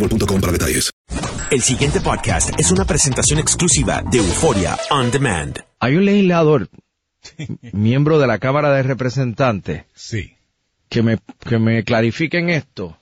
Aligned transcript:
boostmobile.com 0.00 0.40
para 0.40 0.52
detalles. 0.52 0.90
El 1.50 1.60
siguiente 1.62 2.00
podcast 2.00 2.58
es 2.58 2.70
una 2.70 2.84
presentación 2.84 3.38
exclusiva 3.38 4.02
de 4.10 4.18
Euforia 4.18 4.76
On 4.90 5.10
Demand. 5.10 5.58
Hay 5.80 5.96
un 5.96 6.04
legislador, 6.04 6.68
miembro 7.72 8.18
de 8.18 8.26
la 8.26 8.38
Cámara 8.38 8.72
de 8.72 8.82
Representantes, 8.82 9.84
Sí, 9.94 10.36
que 10.88 11.02
me, 11.02 11.18
que 11.40 11.58
me 11.58 11.84
clarifiquen 11.84 12.50
esto. 12.50 12.96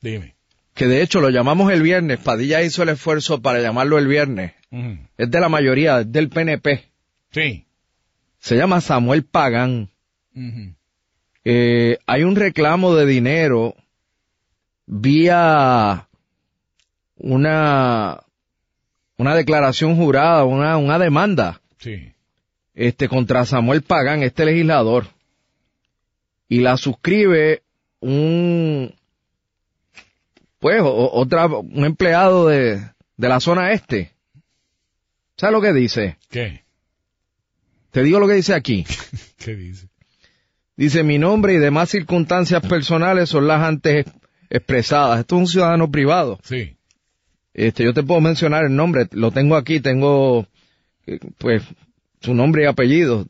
dime. 0.00 0.34
Que 0.74 0.86
de 0.86 1.02
hecho 1.02 1.20
lo 1.20 1.30
llamamos 1.30 1.72
el 1.72 1.82
viernes. 1.82 2.20
Padilla 2.20 2.62
hizo 2.62 2.84
el 2.84 2.90
esfuerzo 2.90 3.42
para 3.42 3.60
llamarlo 3.60 3.98
el 3.98 4.06
viernes. 4.06 4.52
Es 5.16 5.28
de 5.28 5.40
la 5.40 5.48
mayoría, 5.48 6.00
es 6.00 6.12
del 6.12 6.28
PNP. 6.28 6.84
Sí. 7.32 7.66
Se 8.38 8.56
llama 8.56 8.80
Samuel 8.80 9.24
Pagán. 9.24 9.90
Eh, 11.44 11.98
hay 12.06 12.22
un 12.22 12.36
reclamo 12.36 12.94
de 12.94 13.06
dinero 13.06 13.74
vía 14.86 16.07
una, 17.18 18.20
una 19.16 19.34
declaración 19.34 19.96
jurada, 19.96 20.44
una, 20.44 20.76
una 20.76 20.98
demanda, 20.98 21.60
Sí. 21.78 22.12
este, 22.74 23.08
contra 23.08 23.44
Samuel 23.44 23.82
Pagán, 23.82 24.22
este 24.22 24.44
legislador. 24.44 25.06
Y 26.48 26.60
la 26.60 26.76
suscribe 26.76 27.62
un, 28.00 28.94
pues, 30.58 30.80
o- 30.82 31.10
otra, 31.12 31.46
un 31.46 31.84
empleado 31.84 32.46
de, 32.48 32.80
de 33.16 33.28
la 33.28 33.40
zona 33.40 33.72
este. 33.72 34.12
¿Sabes 35.36 35.52
lo 35.52 35.60
que 35.60 35.72
dice? 35.72 36.16
¿Qué? 36.30 36.62
Te 37.90 38.02
digo 38.02 38.18
lo 38.20 38.26
que 38.28 38.34
dice 38.34 38.54
aquí. 38.54 38.84
¿Qué 39.38 39.54
dice? 39.54 39.88
Dice, 40.76 41.02
mi 41.02 41.18
nombre 41.18 41.54
y 41.54 41.58
demás 41.58 41.90
circunstancias 41.90 42.62
personales 42.66 43.28
son 43.28 43.46
las 43.48 43.60
antes 43.62 44.06
expresadas. 44.48 45.20
Esto 45.20 45.34
es 45.36 45.40
un 45.40 45.46
ciudadano 45.48 45.90
privado. 45.90 46.38
Sí. 46.44 46.76
Este, 47.58 47.82
yo 47.82 47.92
te 47.92 48.04
puedo 48.04 48.20
mencionar 48.20 48.66
el 48.66 48.76
nombre, 48.76 49.08
lo 49.10 49.32
tengo 49.32 49.56
aquí, 49.56 49.80
tengo, 49.80 50.46
eh, 51.08 51.18
pues, 51.38 51.64
su 52.20 52.32
nombre 52.32 52.62
y 52.62 52.66
apellido. 52.66 53.26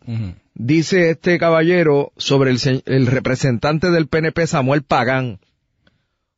Dice 0.53 1.09
este 1.09 1.39
caballero 1.39 2.13
sobre 2.19 2.51
el, 2.51 2.83
el 2.85 3.07
representante 3.07 3.91
del 3.91 4.07
PNP 4.07 4.47
Samuel 4.47 4.83
Pagán. 4.83 5.41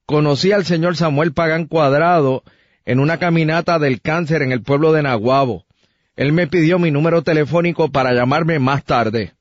Conocí 0.06 0.52
al 0.52 0.64
señor 0.64 0.96
Samuel 0.96 1.32
Pagán 1.32 1.66
Cuadrado 1.66 2.44
en 2.84 3.00
una 3.00 3.18
caminata 3.18 3.80
del 3.80 4.00
cáncer 4.00 4.42
en 4.42 4.52
el 4.52 4.62
pueblo 4.62 4.92
de 4.92 5.02
Naguabo. 5.02 5.66
Él 6.14 6.32
me 6.32 6.46
pidió 6.46 6.78
mi 6.78 6.92
número 6.92 7.22
telefónico 7.22 7.90
para 7.90 8.14
llamarme 8.14 8.60
más 8.60 8.84
tarde. 8.84 9.34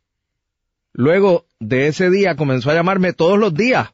Luego 0.92 1.46
de 1.60 1.86
ese 1.86 2.10
día 2.10 2.36
comenzó 2.36 2.72
a 2.72 2.74
llamarme 2.74 3.14
todos 3.14 3.38
los 3.38 3.54
días 3.54 3.94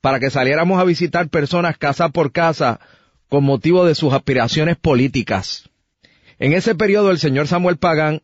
para 0.00 0.20
que 0.20 0.30
saliéramos 0.30 0.80
a 0.80 0.84
visitar 0.84 1.28
personas 1.30 1.78
casa 1.78 2.10
por 2.10 2.30
casa 2.30 2.78
con 3.28 3.44
motivo 3.44 3.84
de 3.84 3.94
sus 3.94 4.12
aspiraciones 4.12 4.76
políticas. 4.76 5.68
En 6.38 6.52
ese 6.52 6.74
periodo 6.74 7.10
el 7.10 7.18
señor 7.18 7.46
Samuel 7.48 7.76
Pagán 7.76 8.22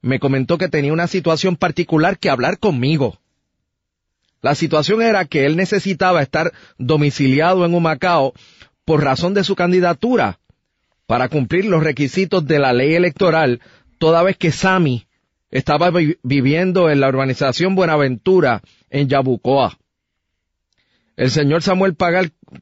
me 0.00 0.18
comentó 0.20 0.56
que 0.58 0.68
tenía 0.68 0.92
una 0.92 1.08
situación 1.08 1.56
particular 1.56 2.18
que 2.18 2.30
hablar 2.30 2.58
conmigo. 2.58 3.18
La 4.40 4.54
situación 4.54 5.02
era 5.02 5.24
que 5.24 5.46
él 5.46 5.56
necesitaba 5.56 6.22
estar 6.22 6.52
domiciliado 6.78 7.64
en 7.64 7.74
Humacao 7.74 8.32
por 8.84 9.02
razón 9.02 9.34
de 9.34 9.42
su 9.42 9.56
candidatura 9.56 10.38
para 11.06 11.28
cumplir 11.28 11.64
los 11.64 11.82
requisitos 11.82 12.46
de 12.46 12.58
la 12.58 12.72
ley 12.72 12.94
electoral, 12.94 13.60
toda 13.98 14.22
vez 14.22 14.36
que 14.36 14.52
Sami 14.52 15.06
estaba 15.50 15.90
vi- 15.90 16.18
viviendo 16.22 16.90
en 16.90 17.00
la 17.00 17.08
urbanización 17.08 17.74
Buenaventura 17.74 18.62
en 18.90 19.08
Yabucoa. 19.08 19.78
El 21.16 21.30
señor 21.30 21.62
Samuel 21.62 21.96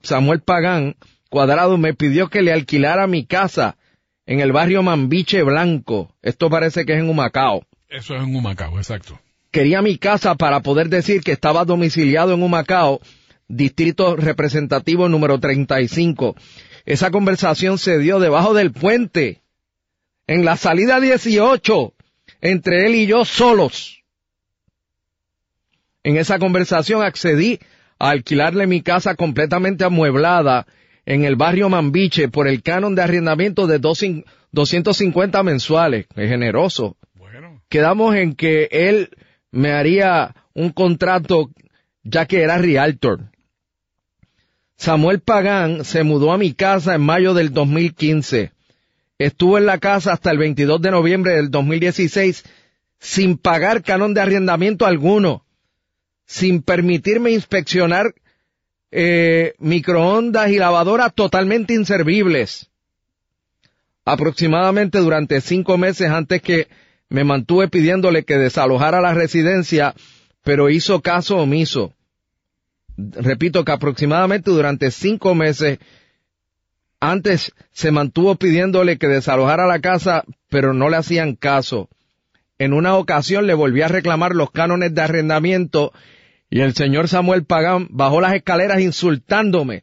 Samuel 0.02 0.40
Pagán 0.40 0.96
Cuadrado 1.34 1.78
me 1.78 1.94
pidió 1.94 2.28
que 2.28 2.42
le 2.42 2.52
alquilara 2.52 3.08
mi 3.08 3.26
casa 3.26 3.76
en 4.24 4.38
el 4.38 4.52
barrio 4.52 4.84
Mambiche 4.84 5.42
Blanco. 5.42 6.14
Esto 6.22 6.48
parece 6.48 6.86
que 6.86 6.92
es 6.92 7.00
en 7.00 7.10
Humacao. 7.10 7.66
Eso 7.88 8.14
es 8.14 8.22
en 8.22 8.36
Humacao, 8.36 8.78
exacto. 8.78 9.18
Quería 9.50 9.82
mi 9.82 9.98
casa 9.98 10.36
para 10.36 10.60
poder 10.60 10.90
decir 10.90 11.22
que 11.22 11.32
estaba 11.32 11.64
domiciliado 11.64 12.34
en 12.34 12.40
Humacao, 12.40 13.00
distrito 13.48 14.14
representativo 14.14 15.08
número 15.08 15.40
35. 15.40 16.36
Esa 16.86 17.10
conversación 17.10 17.78
se 17.78 17.98
dio 17.98 18.20
debajo 18.20 18.54
del 18.54 18.70
puente, 18.70 19.42
en 20.28 20.44
la 20.44 20.56
salida 20.56 21.00
18, 21.00 21.94
entre 22.42 22.86
él 22.86 22.94
y 22.94 23.06
yo 23.06 23.24
solos. 23.24 24.04
En 26.04 26.16
esa 26.16 26.38
conversación 26.38 27.02
accedí 27.02 27.58
a 27.98 28.10
alquilarle 28.10 28.68
mi 28.68 28.82
casa 28.82 29.16
completamente 29.16 29.82
amueblada 29.82 30.68
en 31.06 31.24
el 31.24 31.36
barrio 31.36 31.68
Mambiche 31.68 32.28
por 32.28 32.48
el 32.48 32.62
canon 32.62 32.94
de 32.94 33.02
arrendamiento 33.02 33.66
de 33.66 33.78
dos 33.78 34.02
cin- 34.02 34.24
250 34.52 35.42
mensuales. 35.42 36.06
Es 36.16 36.28
generoso. 36.28 36.96
Bueno. 37.14 37.62
Quedamos 37.68 38.14
en 38.14 38.34
que 38.34 38.68
él 38.70 39.10
me 39.50 39.72
haría 39.72 40.34
un 40.54 40.70
contrato 40.70 41.50
ya 42.02 42.26
que 42.26 42.42
era 42.42 42.58
realtor. 42.58 43.30
Samuel 44.76 45.20
Pagán 45.20 45.84
se 45.84 46.02
mudó 46.02 46.32
a 46.32 46.38
mi 46.38 46.52
casa 46.52 46.94
en 46.94 47.02
mayo 47.02 47.34
del 47.34 47.52
2015. 47.52 48.52
Estuvo 49.18 49.58
en 49.58 49.66
la 49.66 49.78
casa 49.78 50.12
hasta 50.12 50.30
el 50.30 50.38
22 50.38 50.80
de 50.82 50.90
noviembre 50.90 51.34
del 51.34 51.50
2016 51.50 52.44
sin 52.98 53.36
pagar 53.36 53.82
canon 53.82 54.14
de 54.14 54.20
arrendamiento 54.22 54.86
alguno, 54.86 55.44
sin 56.26 56.62
permitirme 56.62 57.30
inspeccionar 57.30 58.14
eh, 58.96 59.54
microondas 59.58 60.50
y 60.50 60.58
lavadoras 60.58 61.12
totalmente 61.12 61.74
inservibles. 61.74 62.70
Aproximadamente 64.04 64.98
durante 64.98 65.40
cinco 65.40 65.76
meses 65.76 66.10
antes 66.10 66.40
que 66.40 66.68
me 67.08 67.24
mantuve 67.24 67.66
pidiéndole 67.66 68.24
que 68.24 68.38
desalojara 68.38 69.00
la 69.00 69.14
residencia, 69.14 69.94
pero 70.44 70.70
hizo 70.70 71.00
caso 71.00 71.38
omiso. 71.38 71.92
Repito 72.96 73.64
que 73.64 73.72
aproximadamente 73.72 74.52
durante 74.52 74.92
cinco 74.92 75.34
meses 75.34 75.80
Antes 77.00 77.52
se 77.70 77.90
mantuvo 77.90 78.36
pidiéndole 78.36 78.96
que 78.96 79.08
desalojara 79.08 79.66
la 79.66 79.80
casa, 79.80 80.24
pero 80.48 80.72
no 80.72 80.88
le 80.88 80.96
hacían 80.96 81.34
caso. 81.34 81.90
En 82.56 82.72
una 82.72 82.96
ocasión 82.96 83.46
le 83.46 83.52
volví 83.52 83.82
a 83.82 83.88
reclamar 83.88 84.34
los 84.34 84.50
cánones 84.52 84.94
de 84.94 85.02
arrendamiento 85.02 85.92
y 86.50 86.60
el 86.60 86.74
señor 86.74 87.08
Samuel 87.08 87.44
Pagán 87.44 87.88
bajó 87.90 88.20
las 88.20 88.34
escaleras 88.34 88.80
insultándome, 88.80 89.82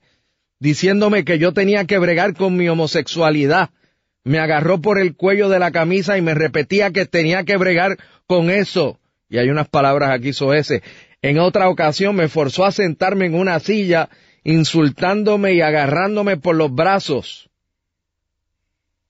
diciéndome 0.60 1.26
que 1.26 1.40
yo 1.40 1.54
tenía 1.54 1.86
que 1.86 1.98
bregar 1.98 2.34
con 2.36 2.56
mi 2.56 2.70
homosexualidad. 2.70 3.72
Me 4.24 4.40
agarró 4.40 4.80
por 4.82 5.00
el 5.00 5.16
cuello 5.16 5.50
de 5.50 5.60
la 5.60 5.72
camisa 5.72 6.18
y 6.18 6.22
me 6.22 6.34
repetía 6.34 6.92
que 6.92 7.06
tenía 7.06 7.44
que 7.44 7.58
bregar 7.58 7.98
con 8.28 8.50
eso. 8.50 9.00
Y 9.30 9.38
hay 9.38 9.50
unas 9.50 9.68
palabras 9.68 10.12
aquí 10.12 10.32
ese. 10.54 10.84
En 11.22 11.40
otra 11.40 11.70
ocasión 11.70 12.16
me 12.16 12.28
forzó 12.28 12.66
a 12.66 12.72
sentarme 12.72 13.26
en 13.26 13.36
una 13.36 13.60
silla 13.60 14.10
insultándome 14.44 15.54
y 15.54 15.62
agarrándome 15.62 16.38
por 16.38 16.56
los 16.56 16.74
brazos. 16.74 17.50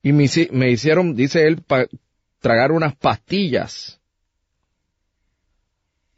Y 0.03 0.13
me, 0.13 0.23
hicieron, 0.71 1.15
dice 1.15 1.45
él, 1.45 1.63
tragar 2.39 2.71
unas 2.71 2.95
pastillas. 2.95 4.00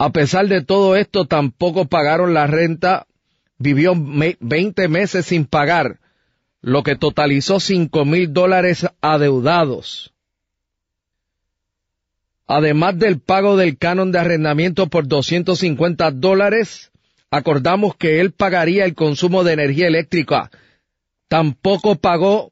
A 0.04 0.10
pesar 0.10 0.50
de 0.50 0.62
todo 0.62 0.98
esto, 0.98 1.28
tampoco 1.28 1.86
pagaron 1.86 2.34
la 2.34 2.46
renta. 2.46 3.08
Vivió 3.58 3.94
20 3.96 4.90
meses 4.90 5.28
sin 5.28 5.46
pagar, 5.46 6.02
lo 6.60 6.84
que 6.84 6.98
totalizó 6.98 7.62
cinco 7.62 8.04
mil 8.04 8.34
dólares 8.34 8.86
adeudados. 9.00 10.14
Además 12.48 13.00
del 13.00 13.22
pago 13.22 13.56
del 13.56 13.78
canon 13.78 14.12
de 14.12 14.20
arrendamiento 14.20 14.88
por 14.88 15.08
250 15.08 16.12
dólares, 16.12 16.92
acordamos 17.32 17.96
que 17.96 18.20
él 18.20 18.34
pagaría 18.34 18.84
el 18.84 18.96
consumo 18.96 19.46
de 19.46 19.54
energía 19.54 19.88
eléctrica. 19.88 20.52
Tampoco 21.30 21.96
pagó 21.96 22.52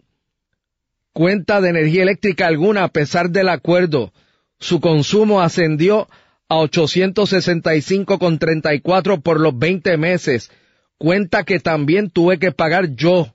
cuenta 1.11 1.59
de 1.59 1.67
energía 1.67 2.03
eléctrica 2.03 2.47
alguna 2.47 2.85
a 2.85 2.93
pesar 2.93 3.29
del 3.29 3.49
acuerdo. 3.49 4.13
Su 4.57 4.79
consumo 4.79 5.41
ascendió 5.41 6.07
a 6.51 6.55
865,34 6.55 9.21
por 9.21 9.39
los 9.39 9.57
20 9.57 9.95
meses, 9.95 10.51
cuenta 10.97 11.45
que 11.45 11.61
también 11.61 12.09
tuve 12.09 12.39
que 12.39 12.51
pagar 12.51 12.93
yo. 12.95 13.33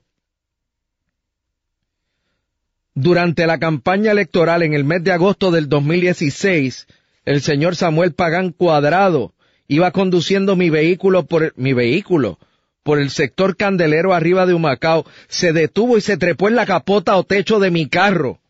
Durante 2.93 3.47
la 3.47 3.57
campaña 3.57 4.11
electoral 4.11 4.61
en 4.61 4.75
el 4.75 4.83
mes 4.83 5.03
de 5.03 5.13
agosto 5.13 5.49
del 5.49 5.67
2016, 5.67 6.85
el 7.25 7.41
señor 7.41 7.75
Samuel 7.75 8.13
Pagán 8.13 8.51
Cuadrado 8.51 9.33
iba 9.67 9.89
conduciendo 9.89 10.55
mi 10.55 10.69
vehículo 10.69 11.25
por 11.25 11.53
mi 11.57 11.73
vehículo 11.73 12.37
por 12.83 12.99
el 12.99 13.09
sector 13.09 13.57
candelero 13.57 14.13
arriba 14.13 14.45
de 14.45 14.53
Humacao, 14.53 15.07
se 15.27 15.53
detuvo 15.53 15.97
y 15.97 16.01
se 16.01 16.17
trepó 16.17 16.49
en 16.49 16.55
la 16.55 16.67
capota 16.67 17.17
o 17.17 17.23
techo 17.23 17.59
de 17.59 17.71
mi 17.71 17.89
carro. 17.89 18.41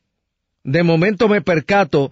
De 0.65 0.83
momento 0.83 1.29
me 1.29 1.41
percato 1.41 2.11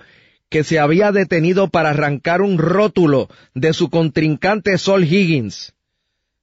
que 0.49 0.63
se 0.63 0.79
había 0.79 1.11
detenido 1.11 1.69
para 1.69 1.89
arrancar 1.89 2.41
un 2.41 2.57
rótulo 2.57 3.29
de 3.53 3.73
su 3.73 3.89
contrincante 3.89 4.77
Sol 4.77 5.03
Higgins. 5.03 5.73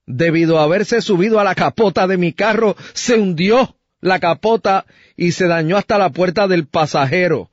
Debido 0.07 0.59
a 0.59 0.65
haberse 0.65 1.01
subido 1.01 1.39
a 1.39 1.45
la 1.45 1.55
capota 1.55 2.07
de 2.07 2.17
mi 2.17 2.33
carro, 2.33 2.77
se 2.93 3.15
hundió 3.15 3.77
la 4.01 4.19
capota 4.19 4.85
y 5.17 5.33
se 5.33 5.47
dañó 5.47 5.77
hasta 5.77 5.97
la 5.97 6.11
puerta 6.11 6.49
del 6.49 6.67
pasajero. 6.67 7.49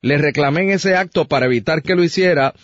Le 0.00 0.16
reclamé 0.16 0.62
en 0.62 0.70
ese 0.70 0.96
acto 0.96 1.28
para 1.28 1.46
evitar 1.46 1.82
que 1.82 1.94
lo 1.94 2.02
hiciera, 2.02 2.54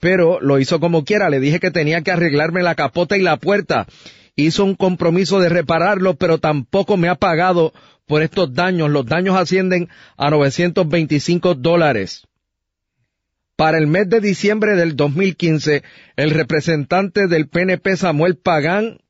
pero 0.00 0.40
lo 0.40 0.58
hizo 0.58 0.80
como 0.80 1.04
quiera. 1.04 1.28
Le 1.28 1.40
dije 1.40 1.60
que 1.60 1.70
tenía 1.70 2.00
que 2.00 2.10
arreglarme 2.10 2.62
la 2.62 2.74
capota 2.74 3.16
y 3.16 3.22
la 3.22 3.36
puerta. 3.36 3.86
Hizo 4.34 4.64
un 4.64 4.74
compromiso 4.74 5.38
de 5.38 5.50
repararlo, 5.50 6.14
pero 6.14 6.38
tampoco 6.38 6.96
me 6.96 7.08
ha 7.08 7.14
pagado 7.14 7.74
por 8.06 8.22
estos 8.22 8.54
daños. 8.54 8.90
Los 8.90 9.04
daños 9.04 9.36
ascienden 9.36 9.88
a 10.16 10.30
925 10.30 11.54
dólares. 11.54 12.25
Para 13.56 13.78
el 13.78 13.86
mes 13.86 14.08
de 14.10 14.20
diciembre 14.20 14.76
del 14.76 14.96
2015, 14.96 15.82
el 16.16 16.30
representante 16.30 17.26
del 17.26 17.48
PNP 17.48 17.96
Samuel 17.96 18.36
Pagán 18.36 19.00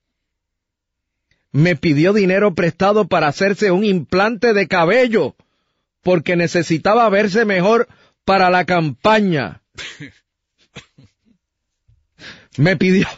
me 1.51 1.75
pidió 1.75 2.13
dinero 2.13 2.55
prestado 2.55 3.09
para 3.09 3.27
hacerse 3.27 3.73
un 3.73 3.85
implante 3.85 4.53
de 4.53 4.69
cabello, 4.69 5.35
porque 6.03 6.37
necesitaba 6.37 7.09
verse 7.09 7.45
mejor 7.45 7.89
para 8.25 8.49
la 8.49 8.65
campaña. 8.65 9.63
me 12.57 12.77
pidió. 12.77 13.09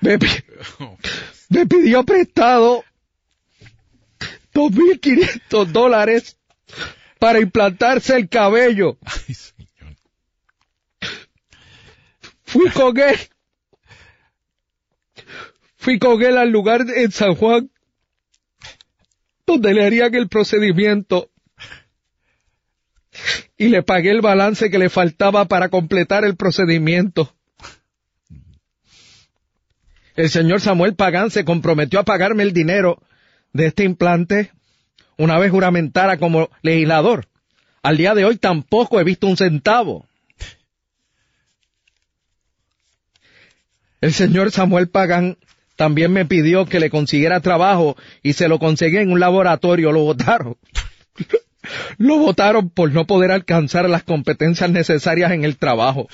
Me, 0.00 0.18
me 1.48 1.66
pidió 1.66 2.04
prestado 2.04 2.84
2.500 4.52 5.66
dólares 5.66 6.36
para 7.18 7.40
implantarse 7.40 8.16
el 8.16 8.28
cabello. 8.28 8.98
Fui 12.44 12.70
con 12.70 12.98
él. 12.98 13.16
Fui 15.76 15.98
con 15.98 16.22
él 16.22 16.38
al 16.38 16.50
lugar 16.50 16.84
en 16.94 17.10
San 17.10 17.34
Juan 17.34 17.70
donde 19.46 19.74
le 19.74 19.84
harían 19.84 20.14
el 20.14 20.28
procedimiento 20.28 21.30
y 23.56 23.68
le 23.68 23.82
pagué 23.82 24.10
el 24.10 24.20
balance 24.20 24.70
que 24.70 24.78
le 24.78 24.88
faltaba 24.88 25.44
para 25.46 25.68
completar 25.68 26.24
el 26.24 26.36
procedimiento. 26.36 27.34
El 30.16 30.30
señor 30.30 30.60
Samuel 30.60 30.94
Pagán 30.94 31.30
se 31.30 31.44
comprometió 31.44 32.00
a 32.00 32.04
pagarme 32.04 32.42
el 32.42 32.52
dinero 32.52 33.02
de 33.52 33.66
este 33.66 33.84
implante 33.84 34.52
una 35.16 35.38
vez 35.38 35.50
juramentara 35.50 36.18
como 36.18 36.50
legislador. 36.62 37.28
Al 37.82 37.96
día 37.96 38.14
de 38.14 38.24
hoy 38.24 38.36
tampoco 38.36 39.00
he 39.00 39.04
visto 39.04 39.26
un 39.26 39.36
centavo. 39.36 40.06
El 44.00 44.12
señor 44.12 44.50
Samuel 44.50 44.88
Pagán 44.88 45.38
también 45.76 46.12
me 46.12 46.24
pidió 46.24 46.66
que 46.66 46.80
le 46.80 46.90
consiguiera 46.90 47.40
trabajo 47.40 47.96
y 48.22 48.34
se 48.34 48.48
lo 48.48 48.58
conseguí 48.58 48.98
en 48.98 49.10
un 49.10 49.20
laboratorio, 49.20 49.92
lo 49.92 50.00
votaron. 50.00 50.56
Lo 51.96 52.18
votaron 52.18 52.68
por 52.68 52.92
no 52.92 53.06
poder 53.06 53.30
alcanzar 53.30 53.88
las 53.88 54.02
competencias 54.02 54.70
necesarias 54.70 55.32
en 55.32 55.44
el 55.44 55.56
trabajo. 55.56 56.08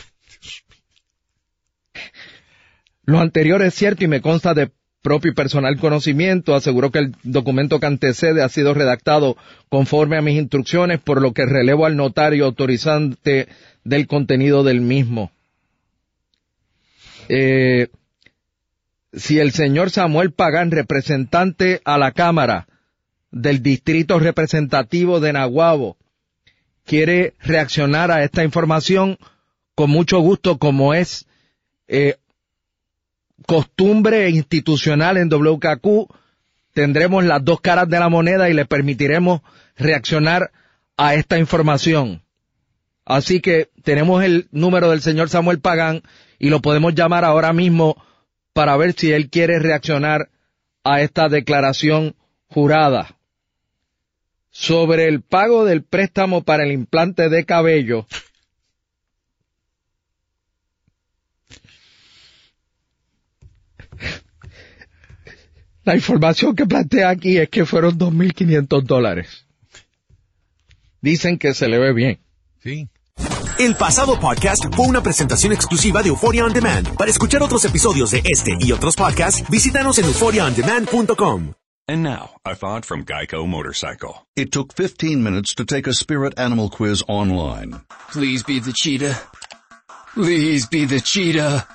Lo 3.05 3.19
anterior 3.19 3.61
es 3.63 3.75
cierto 3.75 4.05
y 4.05 4.07
me 4.07 4.21
consta 4.21 4.55
de 4.55 4.71
propio 5.03 5.33
y 5.33 5.35
personal 5.35 5.79
conocimiento. 5.79 6.55
Aseguró 6.55 6.91
que 6.91 6.99
el 6.99 7.17
documento 7.23 7.81
que 7.81 7.87
antecede 7.87 8.43
ha 8.43 8.49
sido 8.49 8.75
redactado 8.75 9.37
conforme 9.69 10.17
a 10.17 10.23
mis 10.23 10.39
instrucciones, 10.39 11.01
por 11.01 11.21
lo 11.23 11.33
que 11.33 11.47
relevo 11.47 11.87
al 11.87 11.97
notario 11.97 12.45
autorizante 12.45 13.49
del 13.85 14.07
contenido 14.07 14.63
del 14.63 14.81
mismo. 14.81 15.31
Eh, 17.29 17.89
si 19.13 19.39
el 19.39 19.53
señor 19.53 19.91
Samuel 19.91 20.33
Pagán, 20.33 20.71
representante 20.71 21.81
a 21.85 21.99
la 21.99 22.13
Cámara, 22.13 22.67
del 23.31 23.63
Distrito 23.63 24.19
Representativo 24.19 25.21
de 25.21 25.33
Nahuabo 25.33 25.97
quiere 26.85 27.35
reaccionar 27.41 28.11
a 28.11 28.25
esta 28.25 28.43
información 28.43 29.19
con 29.75 29.91
mucho 29.91 30.19
gusto 30.19 30.59
como 30.59 30.95
es 30.95 31.27
eh, 31.87 32.17
costumbre 33.47 34.31
institucional 34.31 35.17
en 35.17 35.29
WKQ, 35.29 36.09
tendremos 36.73 37.25
las 37.25 37.45
dos 37.45 37.61
caras 37.61 37.89
de 37.89 37.99
la 37.99 38.09
moneda 38.09 38.49
y 38.49 38.55
le 38.55 38.67
permitiremos 38.67 39.41
reaccionar 39.77 40.53
a 40.97 41.15
esta 41.15 41.39
información. 41.39 42.23
Así 43.05 43.41
que 43.41 43.71
tenemos 43.83 44.23
el 44.23 44.49
número 44.53 44.91
del 44.91 45.01
señor 45.01 45.31
Samuel 45.31 45.61
Pagán 45.61 46.03
y 46.39 46.51
lo 46.51 46.61
podemos 46.61 46.95
llamar 46.95 47.25
ahora 47.25 47.53
mismo 47.53 47.97
para 48.53 48.77
ver 48.77 48.93
si 48.93 49.13
él 49.13 49.31
quiere 49.31 49.59
reaccionar 49.59 50.31
a 50.85 51.01
esta 51.01 51.29
declaración 51.29 52.15
jurada 52.49 53.17
sobre 54.51 55.07
el 55.07 55.23
pago 55.23 55.65
del 55.65 55.83
préstamo 55.83 56.43
para 56.43 56.65
el 56.65 56.73
implante 56.73 57.29
de 57.29 57.45
cabello. 57.45 58.07
La 65.85 65.95
información 65.95 66.55
que 66.55 66.67
plantea 66.67 67.09
aquí 67.09 67.39
es 67.39 67.49
que 67.49 67.65
fueron 67.65 67.99
2.500 67.99 68.83
dólares. 68.83 69.47
Dicen 71.01 71.39
que 71.39 71.55
se 71.55 71.69
le 71.69 71.79
ve 71.79 71.93
bien. 71.95 72.21
Sí. 72.63 72.89
El 73.59 73.75
pasado 73.75 74.19
podcast 74.19 74.65
fue 74.75 74.87
una 74.87 75.03
presentación 75.03 75.53
exclusiva 75.53 76.03
de 76.03 76.09
Euphoria 76.09 76.45
On 76.45 76.53
Demand. 76.53 76.97
Para 76.97 77.11
escuchar 77.11 77.43
otros 77.43 77.65
episodios 77.65 78.11
de 78.11 78.23
este 78.25 78.57
y 78.61 78.73
otros 78.73 78.97
podcasts, 78.97 79.49
visítanos 79.51 79.99
en 79.99 80.07
euphoriaondemand.com. 80.07 81.55
And 81.89 82.03
now, 82.03 82.31
a 82.45 82.55
thought 82.55 82.85
from 82.85 83.05
Geico 83.05 83.47
Motorcycle. 83.47 84.27
It 84.37 84.53
took 84.53 84.73
15 84.73 85.23
minutes 85.23 85.55
to 85.57 85.65
take 85.65 85.89
a 85.89 85.93
spirit 85.93 86.39
animal 86.39 86.71
quiz 86.71 87.03
online. 87.09 87.81
Please 88.13 88.45
be 88.45 88.61
the 88.61 88.73
cheetah. 88.73 89.19
Please 90.15 90.67
be 90.67 90.85
the 90.85 91.01
cheetah. 91.01 91.67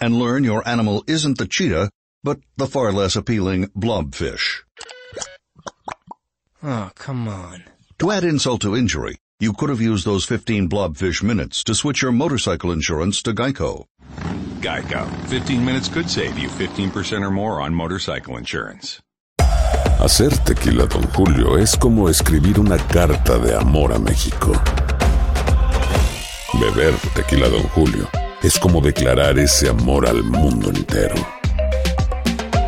And 0.00 0.18
learn 0.18 0.44
your 0.44 0.62
animal 0.68 1.02
isn't 1.08 1.38
the 1.38 1.46
cheetah, 1.46 1.90
but 2.26 2.40
the 2.56 2.66
far 2.66 2.92
less 2.92 3.14
appealing 3.14 3.68
blobfish. 3.68 4.64
Oh, 6.60 6.90
come 6.96 7.28
on. 7.28 7.62
To 8.00 8.10
add 8.10 8.24
insult 8.24 8.62
to 8.62 8.74
injury, 8.74 9.14
you 9.38 9.52
could 9.52 9.70
have 9.70 9.80
used 9.80 10.04
those 10.04 10.24
15 10.24 10.68
blobfish 10.68 11.22
minutes 11.22 11.62
to 11.62 11.72
switch 11.72 12.02
your 12.02 12.10
motorcycle 12.10 12.72
insurance 12.72 13.22
to 13.22 13.32
Geico. 13.32 13.84
Geico. 14.60 15.06
15 15.28 15.64
minutes 15.64 15.88
could 15.88 16.10
save 16.10 16.36
you 16.36 16.48
15% 16.48 17.22
or 17.22 17.30
more 17.30 17.60
on 17.60 17.72
motorcycle 17.72 18.36
insurance. 18.36 19.00
Hacer 20.00 20.32
tequila, 20.44 20.88
Don 20.88 21.04
Julio, 21.14 21.56
es 21.56 21.76
como 21.76 22.08
escribir 22.08 22.58
una 22.58 22.76
carta 22.88 23.38
de 23.38 23.54
amor 23.54 23.92
a 23.92 24.00
México. 24.00 24.52
Beber 26.58 26.94
tequila, 27.14 27.48
Don 27.48 27.62
Julio, 27.68 28.08
es 28.42 28.58
como 28.58 28.80
declarar 28.80 29.38
ese 29.38 29.68
amor 29.68 30.08
al 30.08 30.24
mundo 30.24 30.70
entero. 30.70 31.35